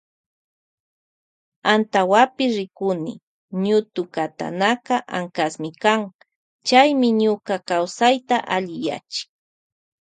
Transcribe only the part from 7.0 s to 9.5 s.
ñuka kawsayta alliyachin.